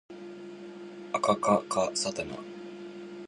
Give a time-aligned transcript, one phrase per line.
[1.13, 2.35] あかかかさたな